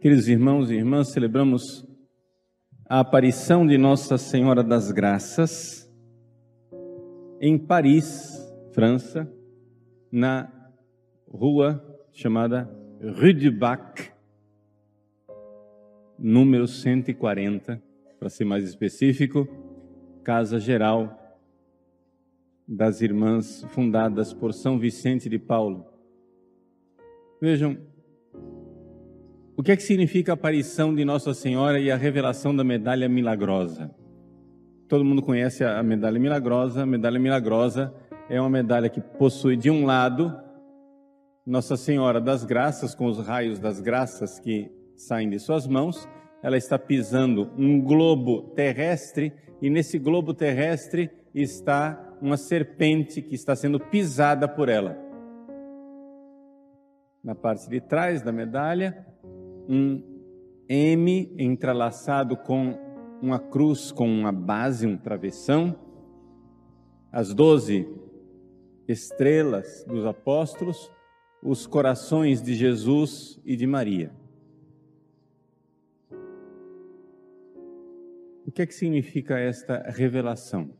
[0.00, 1.86] Queridos irmãos e irmãs, celebramos
[2.88, 5.86] a aparição de Nossa Senhora das Graças
[7.38, 9.30] em Paris, França,
[10.10, 10.50] na
[11.28, 14.10] rua chamada Rue du Bac,
[16.18, 17.82] número 140,
[18.18, 19.46] para ser mais específico,
[20.24, 21.14] Casa Geral
[22.66, 25.84] das Irmãs, fundadas por São Vicente de Paulo.
[27.38, 27.76] Vejam,
[29.60, 33.06] o que é que significa a aparição de Nossa Senhora e a revelação da medalha
[33.10, 33.94] milagrosa?
[34.88, 36.82] Todo mundo conhece a medalha milagrosa.
[36.82, 37.92] A medalha milagrosa
[38.30, 40.34] é uma medalha que possui, de um lado,
[41.44, 46.08] Nossa Senhora das Graças, com os raios das graças que saem de suas mãos.
[46.42, 53.54] Ela está pisando um globo terrestre, e nesse globo terrestre está uma serpente que está
[53.54, 54.96] sendo pisada por ela.
[57.22, 59.06] Na parte de trás da medalha,
[59.68, 60.02] um
[60.68, 62.78] M entrelaçado com
[63.20, 65.78] uma cruz com uma base, um travessão,
[67.12, 67.86] as doze
[68.88, 70.90] estrelas dos apóstolos,
[71.42, 74.12] os corações de Jesus e de Maria.
[78.46, 80.70] O que é que significa esta revelação?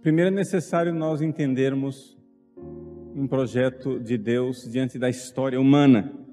[0.00, 2.18] Primeiro é necessário nós entendermos
[3.14, 6.23] um projeto de Deus diante da história humana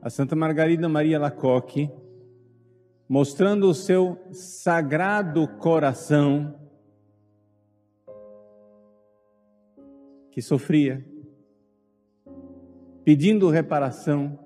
[0.00, 1.90] a Santa Margarida Maria Lacoque,
[3.08, 6.54] mostrando o seu sagrado coração
[10.30, 11.04] que sofria,
[13.04, 14.41] pedindo reparação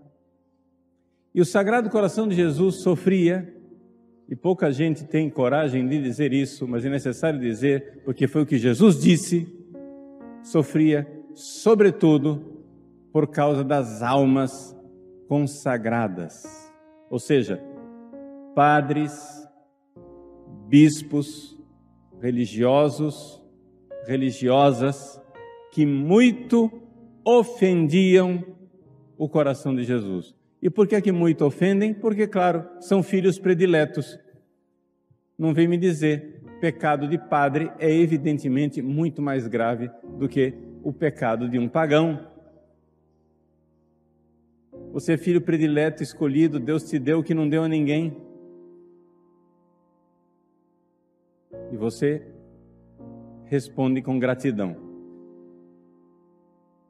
[1.36, 3.54] e o Sagrado Coração de Jesus sofria,
[4.26, 8.46] e pouca gente tem coragem de dizer isso, mas é necessário dizer, porque foi o
[8.46, 9.46] que Jesus disse,
[10.42, 12.64] sofria, sobretudo,
[13.12, 14.74] por causa das almas
[15.28, 16.72] consagradas,
[17.10, 17.62] ou seja,
[18.54, 19.46] padres,
[20.66, 21.54] bispos,
[22.18, 23.42] religiosos,
[24.06, 25.20] religiosas,
[25.70, 26.72] que muito
[27.22, 28.42] ofendiam
[29.18, 30.35] o coração de Jesus.
[30.60, 31.92] E por que é que muito ofendem?
[31.92, 34.18] Porque, claro, são filhos prediletos.
[35.38, 40.92] Não vem me dizer, pecado de padre é evidentemente muito mais grave do que o
[40.92, 42.26] pecado de um pagão.
[44.92, 48.16] Você é filho predileto, escolhido, Deus te deu o que não deu a ninguém.
[51.70, 52.22] E você
[53.44, 54.76] responde com gratidão.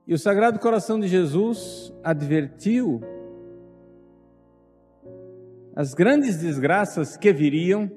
[0.06, 3.02] E o Sagrado Coração de Jesus advertiu
[5.76, 7.90] as grandes desgraças que viriam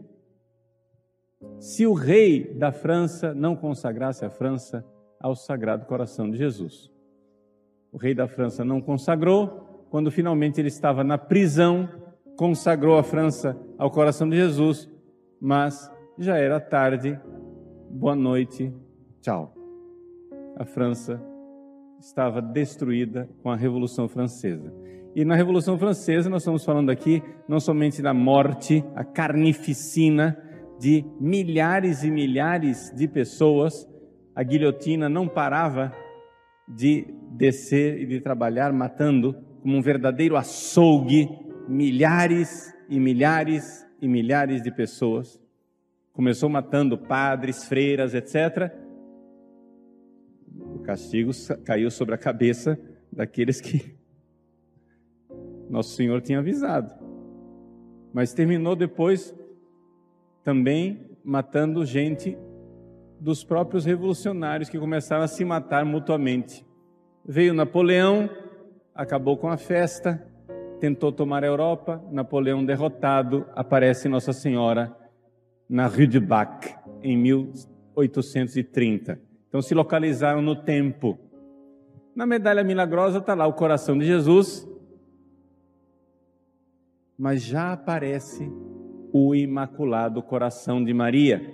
[1.61, 4.85] se o rei da França não consagrasse a França
[5.17, 6.91] ao Sagrado Coração de Jesus.
[7.89, 11.87] O rei da França não consagrou, quando finalmente ele estava na prisão,
[12.35, 14.89] consagrou a França ao coração de Jesus,
[15.39, 17.17] mas já era tarde.
[17.89, 18.73] Boa noite,
[19.21, 19.55] tchau.
[20.57, 21.21] A França
[21.97, 24.73] estava destruída com a Revolução Francesa.
[25.19, 30.41] E na Revolução Francesa, nós estamos falando aqui não somente da morte, a carnificina
[30.79, 33.85] de milhares e milhares de pessoas,
[34.33, 35.93] a guilhotina não parava
[36.65, 41.27] de descer e de trabalhar, matando como um verdadeiro açougue
[41.67, 45.37] milhares e milhares e milhares de pessoas.
[46.13, 48.71] Começou matando padres, freiras, etc.
[50.75, 51.31] O castigo
[51.65, 52.79] caiu sobre a cabeça
[53.11, 53.98] daqueles que
[55.69, 56.93] nosso Senhor tinha avisado.
[58.13, 59.33] Mas terminou depois
[60.43, 62.37] também matando gente
[63.19, 66.65] dos próprios revolucionários que começaram a se matar mutuamente.
[67.23, 68.27] Veio Napoleão,
[68.95, 70.25] acabou com a festa,
[70.79, 74.95] tentou tomar a Europa, Napoleão derrotado, aparece Nossa Senhora
[75.69, 76.73] na Rue de Bac,
[77.03, 79.21] em 1830.
[79.47, 81.19] Então se localizaram no tempo.
[82.15, 84.68] Na medalha milagrosa está lá o coração de Jesus
[87.19, 88.49] mas já aparece
[89.11, 91.53] o Imaculado Coração de Maria.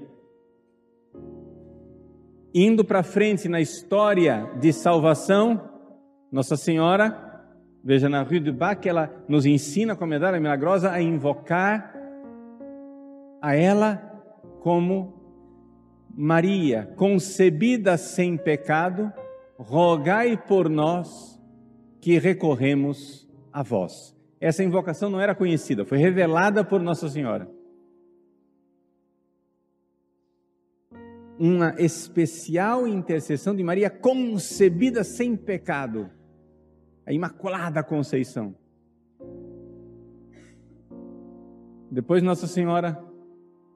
[2.53, 5.67] Indo para frente na história de salvação,
[6.31, 7.44] Nossa Senhora,
[7.83, 11.95] veja na Rue de Bac, ela nos ensina com a medalha milagrosa a invocar
[13.41, 13.97] a ela
[14.59, 15.15] como
[16.15, 19.11] Maria, concebida sem pecado,
[19.57, 21.41] rogai por nós
[22.00, 24.14] que recorremos a vós.
[24.39, 27.49] Essa invocação não era conhecida, foi revelada por Nossa Senhora.
[31.37, 36.09] Uma especial intercessão de Maria concebida sem pecado,
[37.05, 38.55] a Imaculada Conceição.
[41.91, 43.01] Depois Nossa Senhora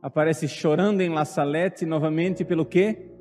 [0.02, 3.12] aparece chorando em La Salette novamente pelo quê?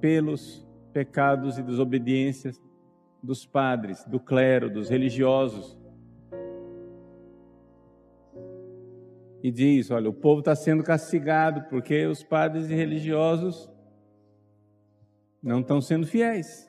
[0.00, 2.60] Pelos pecados e desobediências
[3.22, 5.77] dos padres, do clero, dos religiosos.
[9.42, 13.70] E diz: olha, o povo está sendo castigado porque os padres e religiosos
[15.42, 16.68] não estão sendo fiéis.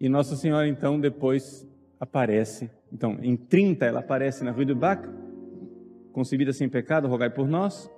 [0.00, 1.66] E Nossa Senhora, então, depois
[1.98, 2.70] aparece.
[2.92, 5.08] Então, em 30, ela aparece na Rue du Bac,
[6.12, 7.90] concebida sem pecado, rogai por nós.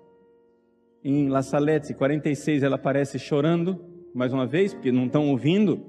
[1.05, 5.85] Em La Salette, 46, ela aparece chorando, mais uma vez, porque não estão ouvindo,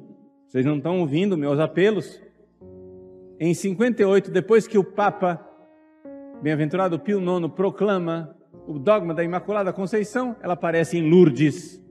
[0.48, 2.22] vocês não estão ouvindo meus apelos.
[3.40, 5.46] Em 58, depois que o Papa,
[6.42, 8.36] bem-aventurado Pio IX, proclama
[8.68, 11.82] o dogma da Imaculada Conceição, ela aparece em Lourdes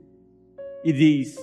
[0.83, 1.37] e diz: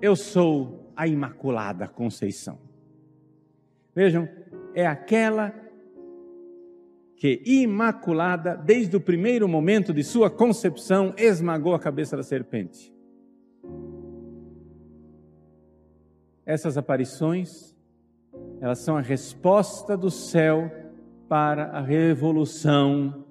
[0.00, 2.58] Eu sou a Imaculada Conceição.
[3.94, 4.28] Vejam,
[4.74, 5.54] é aquela
[7.16, 12.92] que, imaculada, desde o primeiro momento de sua concepção, esmagou a cabeça da serpente.
[16.44, 17.74] Essas aparições,
[18.60, 20.83] elas são a resposta do céu
[21.34, 23.24] para a revolução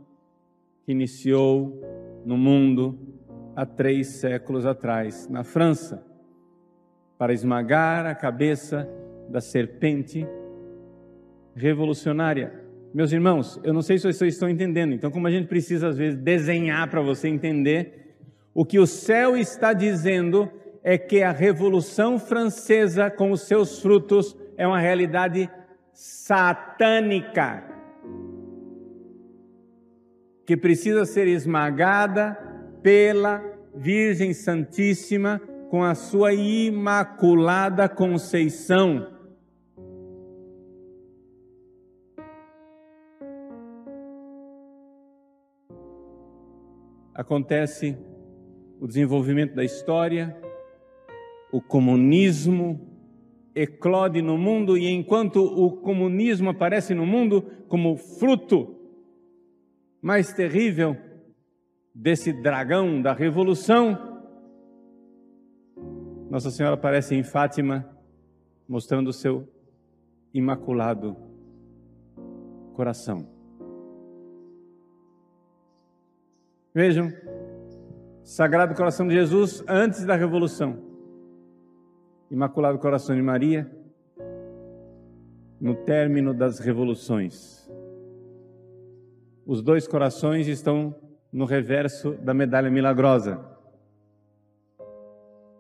[0.86, 1.82] que iniciou
[2.26, 3.00] no mundo
[3.56, 6.06] há três séculos atrás, na França,
[7.18, 8.90] para esmagar a cabeça
[9.30, 10.28] da serpente
[11.56, 12.62] revolucionária.
[12.94, 15.98] Meus irmãos, eu não sei se vocês estão entendendo, então, como a gente precisa às
[15.98, 18.18] vezes desenhar para você entender,
[18.54, 20.52] o que o céu está dizendo
[20.84, 25.50] é que a Revolução Francesa, com os seus frutos, é uma realidade
[25.94, 27.72] satânica,
[30.46, 32.38] que precisa ser esmagada
[32.82, 33.44] pela
[33.76, 39.14] Virgem Santíssima com a sua imaculada conceição.
[47.14, 47.98] acontece
[48.80, 50.36] o desenvolvimento da história,
[51.52, 52.90] o comunismo
[53.56, 58.83] eclode no mundo e enquanto o comunismo aparece no mundo como fruto
[60.04, 60.98] mais terrível
[61.96, 64.22] desse dragão da revolução,
[66.30, 67.90] Nossa Senhora aparece em Fátima
[68.68, 69.48] mostrando o seu
[70.34, 71.16] imaculado
[72.74, 73.30] coração.
[76.74, 77.10] Vejam,
[78.24, 80.84] Sagrado Coração de Jesus antes da Revolução,
[82.32, 83.72] Imaculado Coração de Maria
[85.62, 87.63] no término das revoluções.
[89.46, 90.96] Os dois corações estão
[91.32, 93.44] no reverso da medalha milagrosa.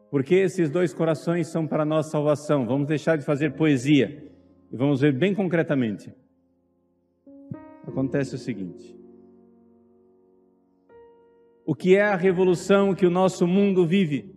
[0.09, 2.65] Porque esses dois corações são para a nossa salvação.
[2.65, 4.31] Vamos deixar de fazer poesia
[4.71, 6.13] e vamos ver bem concretamente.
[7.85, 8.95] Acontece o seguinte:
[11.65, 14.33] o que é a revolução que o nosso mundo vive.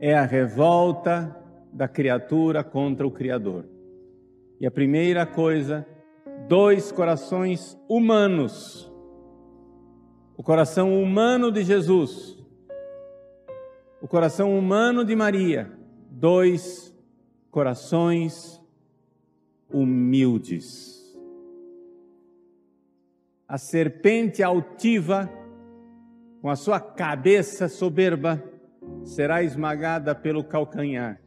[0.00, 1.34] É a revolta
[1.72, 3.64] da criatura contra o Criador.
[4.60, 5.86] E a primeira coisa,
[6.48, 8.90] dois corações humanos.
[10.36, 12.36] O coração humano de Jesus,
[14.02, 15.72] o coração humano de Maria,
[16.10, 16.94] dois
[17.50, 18.60] corações
[19.72, 20.94] humildes
[23.54, 25.30] a serpente altiva,
[26.40, 28.42] com a sua cabeça soberba,
[29.04, 31.20] será esmagada pelo calcanhar.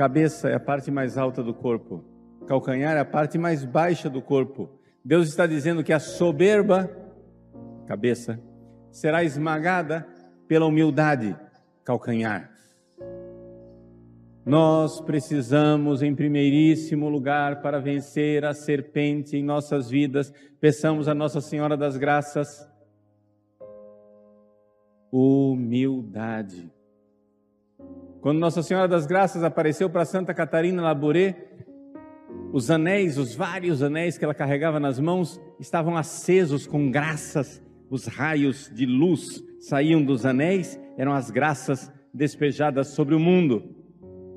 [0.00, 2.02] Cabeça é a parte mais alta do corpo,
[2.46, 4.70] calcanhar é a parte mais baixa do corpo.
[5.04, 6.90] Deus está dizendo que a soberba,
[7.86, 8.40] cabeça,
[8.90, 10.08] será esmagada
[10.48, 11.36] pela humildade,
[11.84, 12.50] calcanhar.
[14.42, 21.42] Nós precisamos, em primeiríssimo lugar, para vencer a serpente em nossas vidas, peçamos a Nossa
[21.42, 22.66] Senhora das Graças
[25.12, 26.72] humildade.
[28.20, 31.48] Quando Nossa Senhora das Graças apareceu para Santa Catarina Labouré,
[32.52, 37.62] os anéis, os vários anéis que ela carregava nas mãos, estavam acesos com graças.
[37.88, 43.74] Os raios de luz saíam dos anéis, eram as graças despejadas sobre o mundo.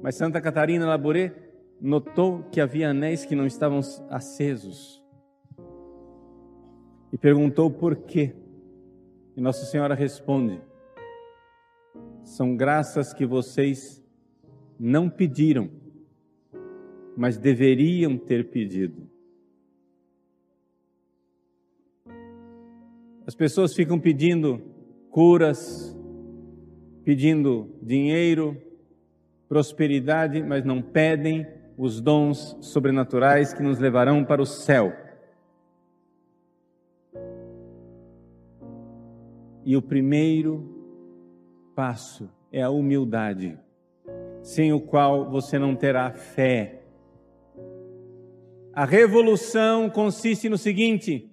[0.02, 1.34] Mas Santa Catarina Labouré
[1.82, 5.04] notou que havia anéis que não estavam acesos
[7.12, 8.34] e perguntou por quê.
[9.36, 10.62] E Nossa Senhora responde:
[12.24, 14.04] são graças que vocês
[14.80, 15.70] não pediram,
[17.16, 19.08] mas deveriam ter pedido.
[23.26, 24.62] As pessoas ficam pedindo
[25.10, 25.96] curas,
[27.04, 28.58] pedindo dinheiro,
[29.48, 31.46] prosperidade, mas não pedem
[31.78, 34.92] os dons sobrenaturais que nos levarão para o céu.
[39.66, 40.73] E o primeiro
[41.76, 43.58] passo é a humildade,
[44.42, 46.82] sem o qual você não terá fé.
[48.74, 51.32] A revolução consiste no seguinte: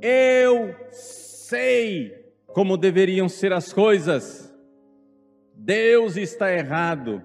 [0.00, 2.12] eu sei
[2.48, 4.54] como deveriam ser as coisas.
[5.54, 7.22] Deus está errado.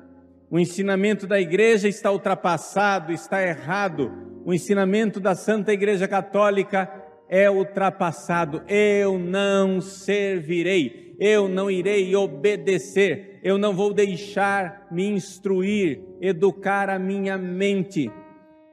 [0.49, 4.11] O ensinamento da igreja está ultrapassado, está errado.
[4.43, 6.91] O ensinamento da Santa Igreja Católica
[7.27, 8.63] é ultrapassado.
[8.67, 16.97] Eu não servirei, eu não irei obedecer, eu não vou deixar me instruir, educar a
[16.97, 18.09] minha mente,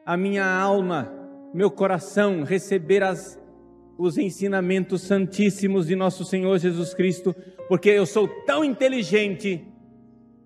[0.04, 1.12] a minha alma,
[1.52, 3.38] meu coração, receber as,
[3.98, 7.34] os ensinamentos santíssimos de nosso Senhor Jesus Cristo,
[7.68, 9.66] porque eu sou tão inteligente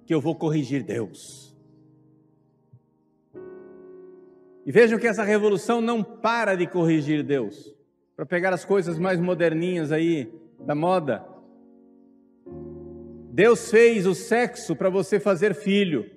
[0.06, 1.54] que eu vou corrigir Deus.
[4.64, 7.74] E vejam que essa revolução não para de corrigir Deus
[8.20, 10.30] para pegar as coisas mais moderninhas aí
[10.66, 11.24] da moda.
[13.32, 16.10] Deus fez o sexo para você fazer filho,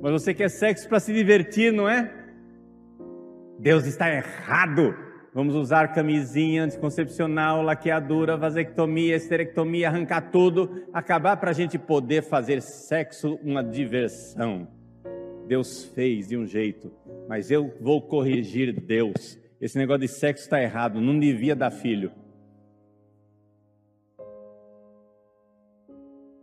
[0.00, 2.10] mas você quer sexo para se divertir, não é?
[3.58, 4.94] Deus está errado.
[5.34, 12.62] Vamos usar camisinha anticoncepcional, laqueadura, vasectomia, esterectomia, arrancar tudo, acabar para a gente poder fazer
[12.62, 14.66] sexo uma diversão.
[15.46, 16.90] Deus fez de um jeito,
[17.28, 19.38] mas eu vou corrigir Deus.
[19.60, 22.10] Esse negócio de sexo está errado, não devia dar filho.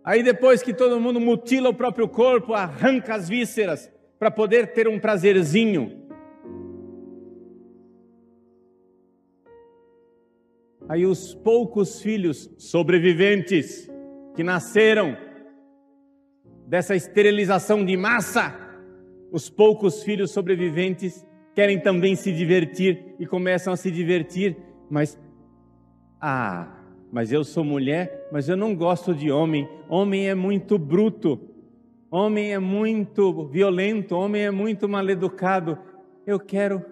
[0.08, 4.88] Aí depois que todo mundo mutila o próprio corpo, arranca as vísceras para poder ter
[4.88, 6.08] um prazerzinho.
[10.88, 13.92] Aí os poucos filhos sobreviventes
[14.34, 15.18] que nasceram
[16.66, 18.56] dessa esterilização de massa,
[19.30, 24.56] os poucos filhos sobreviventes querem também se divertir e começam a se divertir,
[24.90, 25.20] mas
[26.22, 26.77] ah,
[27.12, 29.68] mas eu sou mulher, mas eu não gosto de homem.
[29.90, 31.40] Homem é muito bruto.
[32.10, 35.78] Homem é muito violento, homem é muito maleducado.
[36.26, 36.84] Eu quero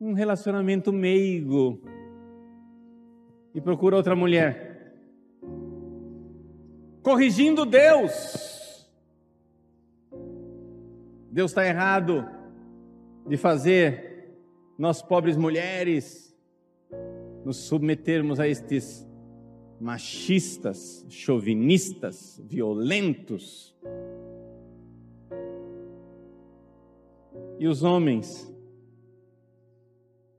[0.00, 1.80] um relacionamento meigo.
[3.54, 4.94] E procura outra mulher.
[7.02, 8.90] Corrigindo Deus.
[11.30, 12.26] Deus está errado
[13.26, 14.36] de fazer
[14.78, 16.31] nós pobres mulheres
[17.44, 19.06] nos submetermos a estes
[19.80, 23.76] machistas, chauvinistas, violentos.
[27.58, 28.52] E os homens,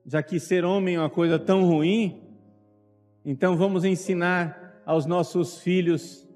[0.05, 2.21] já que ser homem é uma coisa tão ruim,
[3.25, 6.27] então vamos ensinar aos nossos filhos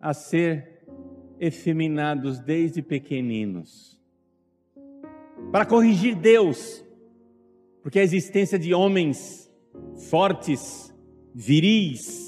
[0.00, 0.84] a ser
[1.38, 3.96] efeminados desde pequeninos
[5.52, 6.84] para corrigir Deus,
[7.82, 9.45] porque a existência de homens
[9.96, 10.94] fortes,
[11.34, 12.26] viris,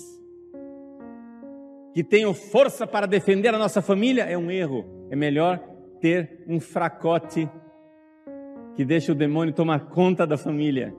[1.94, 4.84] que tenham força para defender a nossa família é um erro.
[5.10, 5.58] É melhor
[6.00, 7.48] ter um fracote
[8.76, 10.94] que deixa o demônio tomar conta da família.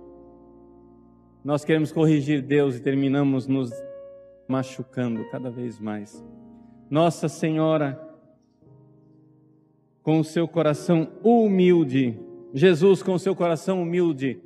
[1.44, 3.72] Nós queremos corrigir Deus e terminamos nos
[4.48, 6.22] machucando cada vez mais.
[6.90, 7.98] Nossa Senhora
[10.04, 12.20] com o seu coração humilde,
[12.54, 14.42] Jesus com o seu coração humilde,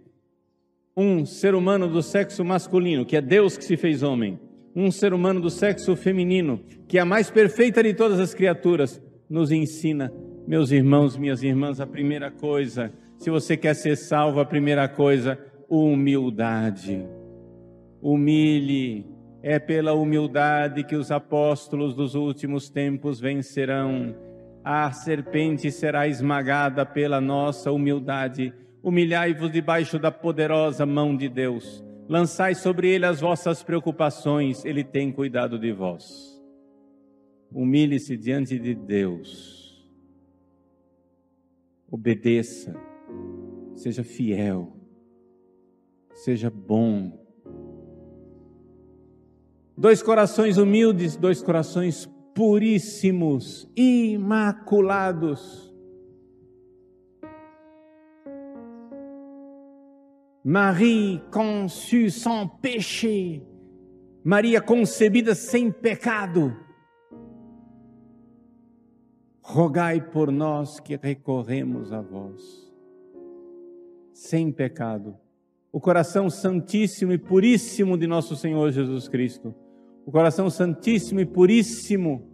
[0.96, 4.40] um ser humano do sexo masculino, que é Deus que se fez homem,
[4.76, 9.02] um ser humano do sexo feminino, que é a mais perfeita de todas as criaturas,
[9.30, 10.14] nos ensina,
[10.48, 15.40] meus irmãos, minhas irmãs, a primeira coisa, se você quer ser salvo, a primeira coisa,
[15.70, 17.04] humildade.
[18.02, 19.06] Humilhe,
[19.42, 24.16] é pela humildade que os apóstolos dos últimos tempos vencerão
[24.64, 28.54] a serpente será esmagada pela nossa humildade.
[28.84, 31.84] Humilhai-vos debaixo da poderosa mão de Deus.
[32.08, 36.34] Lançai sobre ele as vossas preocupações, ele tem cuidado de vós.
[37.50, 39.88] Humilhe-se diante de Deus.
[41.90, 42.76] Obedeça.
[43.76, 44.76] Seja fiel.
[46.14, 47.24] Seja bom.
[49.78, 55.73] Dois corações humildes, dois corações puríssimos, imaculados.
[60.44, 63.42] Marie conçue sans péché,
[64.24, 66.54] Maria concebida sem pecado,
[69.42, 72.64] rogai por nós que recorremos a vós.
[74.14, 75.18] Sem pecado.
[75.72, 79.56] O coração santíssimo e puríssimo de nosso Senhor Jesus Cristo.
[80.06, 82.30] O coração santíssimo e puríssimo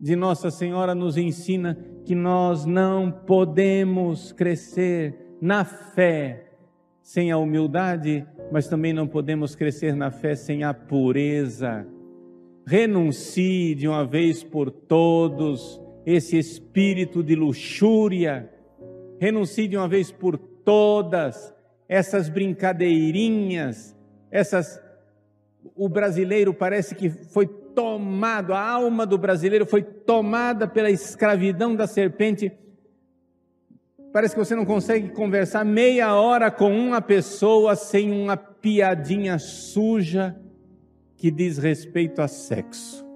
[0.00, 6.46] de Nossa Senhora nos ensina que nós não podemos crescer na fé
[7.02, 11.86] sem a humildade, mas também não podemos crescer na fé sem a pureza.
[12.66, 18.48] Renuncie de uma vez por todos esse espírito de luxúria.
[19.18, 21.54] Renuncie de uma vez por todas
[21.88, 23.96] essas brincadeirinhas,
[24.30, 24.80] essas
[25.74, 31.86] o brasileiro parece que foi tomado, a alma do brasileiro foi tomada pela escravidão da
[31.86, 32.52] serpente.
[34.12, 40.36] Parece que você não consegue conversar meia hora com uma pessoa sem uma piadinha suja
[41.16, 43.06] que diz respeito a sexo.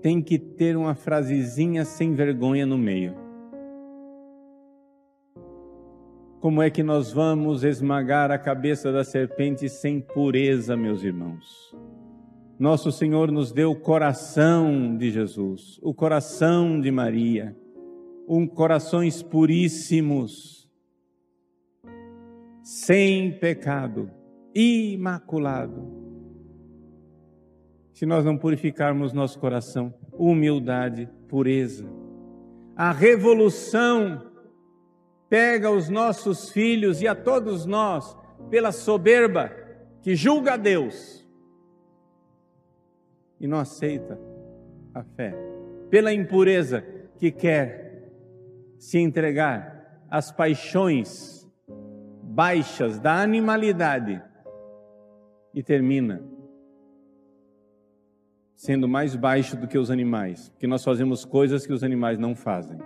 [0.00, 3.14] Tem que ter uma frasezinha sem vergonha no meio.
[6.40, 11.76] Como é que nós vamos esmagar a cabeça da serpente sem pureza, meus irmãos?
[12.60, 17.56] Nosso Senhor nos deu o coração de Jesus, o coração de Maria,
[18.28, 20.70] um corações puríssimos,
[22.62, 24.10] sem pecado,
[24.54, 25.90] imaculado.
[27.94, 31.86] Se nós não purificarmos nosso coração, humildade, pureza,
[32.76, 34.30] a revolução
[35.30, 38.14] pega os nossos filhos e a todos nós
[38.50, 39.50] pela soberba
[40.02, 41.19] que julga a Deus
[43.40, 44.20] e não aceita
[44.94, 45.34] a fé,
[45.88, 46.82] pela impureza
[47.16, 48.10] que quer
[48.78, 51.48] se entregar às paixões
[52.22, 54.22] baixas da animalidade
[55.54, 56.22] e termina
[58.54, 62.34] sendo mais baixo do que os animais, porque nós fazemos coisas que os animais não
[62.34, 62.78] fazem.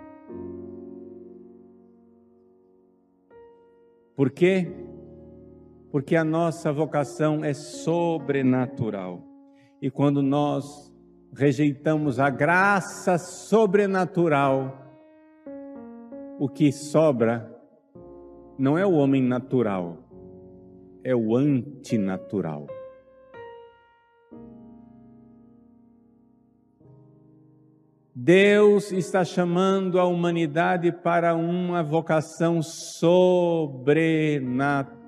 [4.15, 4.71] Por quê?
[5.91, 9.21] Porque a nossa vocação é sobrenatural.
[9.85, 10.91] E quando nós
[11.31, 14.81] rejeitamos a graça sobrenatural,
[16.39, 17.55] o que sobra
[18.57, 19.99] não é o homem natural,
[21.03, 22.65] é o antinatural.
[28.15, 35.04] Deus está chamando a humanidade para uma vocação sobrenatural.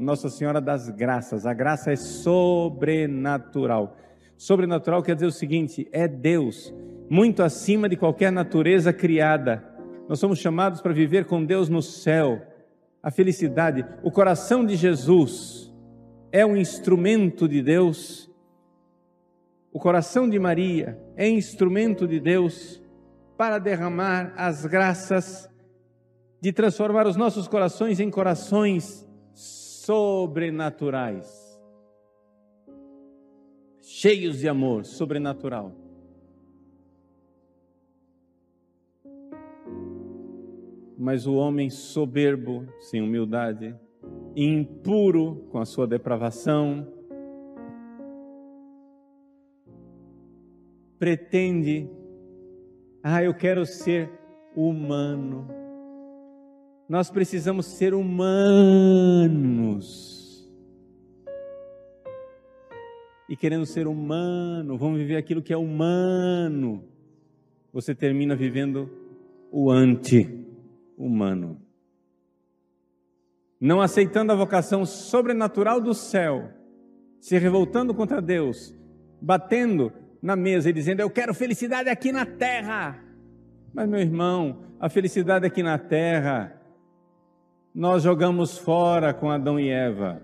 [0.00, 3.96] Nossa Senhora das Graças, a graça é sobrenatural.
[4.36, 6.72] Sobrenatural quer dizer o seguinte: é Deus,
[7.08, 9.64] muito acima de qualquer natureza criada.
[10.08, 12.42] Nós somos chamados para viver com Deus no céu.
[13.02, 15.72] A felicidade, o coração de Jesus
[16.32, 18.28] é um instrumento de Deus
[19.70, 22.82] o coração de Maria é instrumento de Deus
[23.36, 25.48] para derramar as graças
[26.40, 29.06] de transformar os nossos corações em corações
[29.88, 31.58] sobrenaturais,
[33.80, 35.72] cheios de amor sobrenatural.
[40.98, 43.74] Mas o homem soberbo, sem humildade,
[44.36, 46.86] impuro com a sua depravação,
[50.98, 51.88] pretende,
[53.02, 54.10] ah, eu quero ser
[54.54, 55.57] humano.
[56.88, 58.48] Nós precisamos ser humanos.
[63.28, 66.82] E querendo ser humano, vamos viver aquilo que é humano.
[67.72, 68.90] Você termina vivendo
[69.52, 71.60] o anti-humano.
[73.60, 76.48] Não aceitando a vocação sobrenatural do céu,
[77.20, 78.74] se revoltando contra Deus,
[79.20, 83.04] batendo na mesa e dizendo: Eu quero felicidade aqui na terra.
[83.74, 86.57] Mas, meu irmão, a felicidade aqui na terra,
[87.74, 90.22] nós jogamos fora com Adão e Eva.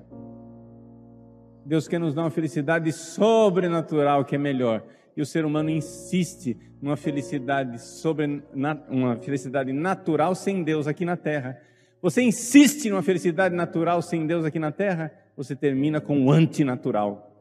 [1.65, 4.83] Deus quer nos dar uma felicidade sobrenatural que é melhor.
[5.17, 8.43] E o ser humano insiste numa felicidade sobre
[8.89, 11.59] uma felicidade natural sem Deus aqui na terra.
[12.03, 17.35] Você insiste numa felicidade natural sem Deus aqui na terra, você termina com o antinatural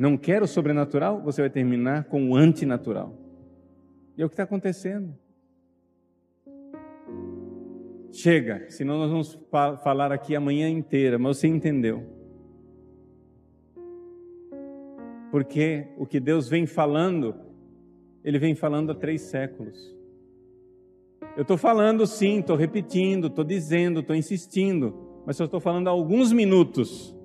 [0.00, 3.14] não quer o sobrenatural, você vai terminar com o antinatural.
[4.16, 5.14] E é o que está acontecendo.
[8.12, 9.38] Chega, senão nós vamos
[9.82, 12.04] falar aqui a manhã inteira, mas você entendeu.
[15.30, 17.34] Porque o que Deus vem falando,
[18.24, 19.96] Ele vem falando há três séculos.
[21.36, 25.90] Eu estou falando sim, estou repetindo, estou dizendo, estou insistindo, mas só estou falando há
[25.90, 27.16] alguns minutos.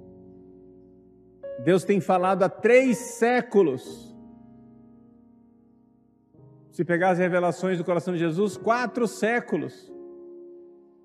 [1.63, 4.15] Deus tem falado há três séculos.
[6.69, 9.94] Se pegar as revelações do coração de Jesus, quatro séculos.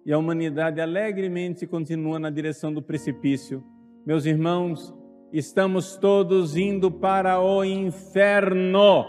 [0.04, 3.62] E a humanidade alegremente continua na direção do precipício.
[4.06, 4.94] Meus irmãos,
[5.32, 9.04] estamos todos indo para o inferno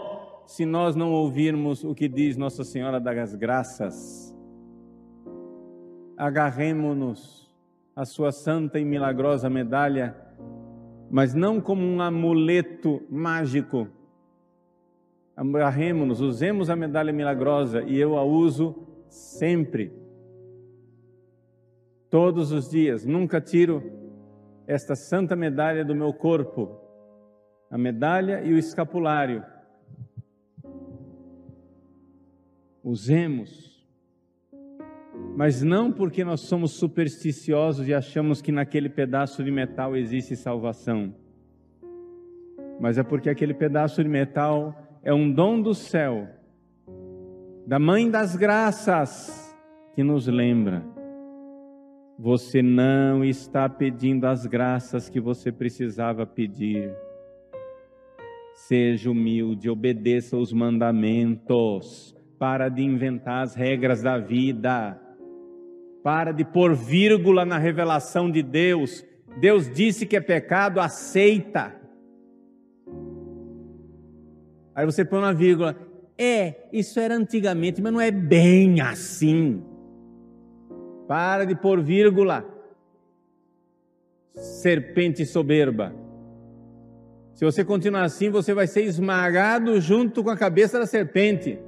[0.46, 4.36] se nós não ouvirmos o que diz Nossa Senhora das Graças.
[6.16, 7.50] Agarremos-nos
[7.96, 10.14] à sua santa e milagrosa medalha,
[11.10, 13.88] mas não como um amuleto mágico.
[15.34, 18.76] Agarremos-nos, usemos a medalha milagrosa e eu a uso
[19.08, 19.90] sempre.
[22.12, 23.82] Todos os dias, nunca tiro
[24.66, 26.78] esta santa medalha do meu corpo,
[27.70, 29.42] a medalha e o escapulário
[32.84, 33.82] usemos.
[35.34, 41.14] Mas não porque nós somos supersticiosos e achamos que naquele pedaço de metal existe salvação,
[42.78, 46.28] mas é porque aquele pedaço de metal é um dom do céu,
[47.66, 49.56] da Mãe das Graças,
[49.94, 50.91] que nos lembra:
[52.22, 56.94] você não está pedindo as graças que você precisava pedir.
[58.54, 64.96] Seja humilde, obedeça os mandamentos para de inventar as regras da vida.
[66.04, 69.04] Para de pôr vírgula na revelação de Deus.
[69.40, 71.74] Deus disse que é pecado, aceita.
[74.76, 75.76] Aí você põe uma vírgula.
[76.16, 79.71] É, isso era antigamente, mas não é bem assim.
[81.06, 82.44] Para de pôr vírgula.
[84.34, 85.94] Serpente soberba.
[87.34, 91.58] Se você continuar assim, você vai ser esmagado junto com a cabeça da serpente.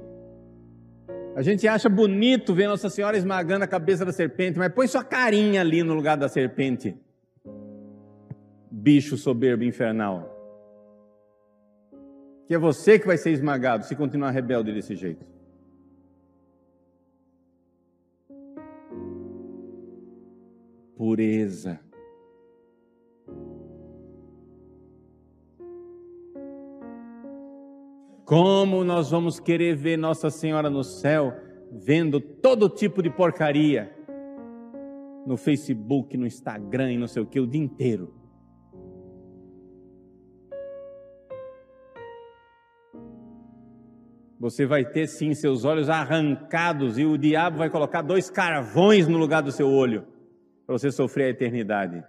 [1.35, 5.03] A gente acha bonito ver Nossa Senhora esmagando a cabeça da serpente, mas põe sua
[5.03, 6.95] carinha ali no lugar da serpente.
[8.71, 10.31] Bicho soberbo infernal.
[12.47, 15.25] Que é você que vai ser esmagado se continuar rebelde desse jeito.
[21.05, 21.79] Pureza.
[28.25, 31.31] Como nós vamos querer ver Nossa Senhora no céu,
[31.71, 33.95] vendo todo tipo de porcaria
[35.27, 38.11] no Facebook, no Instagram e não sei o que, o dia inteiro.
[44.39, 49.19] Você vai ter sim seus olhos arrancados e o diabo vai colocar dois carvões no
[49.19, 50.14] lugar do seu olho
[50.65, 52.03] para você sofrer a eternidade.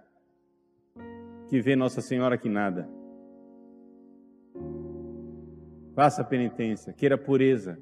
[1.49, 2.89] Que vê Nossa Senhora que nada.
[5.95, 7.79] Faça penitência, queira pureza.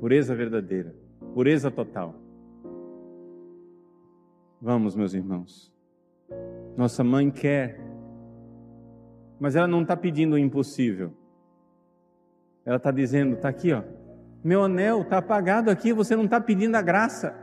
[0.00, 0.94] Pureza verdadeira,
[1.34, 2.14] pureza total.
[4.60, 5.72] Vamos, meus irmãos.
[6.76, 7.78] Nossa mãe quer,
[9.38, 11.12] mas ela não está pedindo o impossível.
[12.64, 13.82] Ela está dizendo: está aqui, ó.
[14.42, 17.41] Meu anel está apagado aqui, você não está pedindo a graça.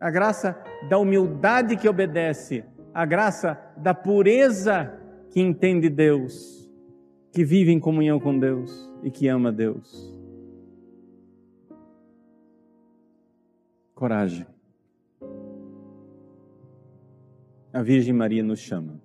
[0.00, 0.56] A graça
[0.88, 4.92] da humildade que obedece, a graça da pureza
[5.30, 6.64] que entende Deus
[7.34, 10.16] que vive em comunhão com Deus e que ama Deus.
[13.92, 14.46] Coragem.
[17.72, 19.00] A Virgem Maria nos chama.